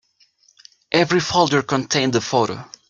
[0.91, 2.65] Every folder contained a photo.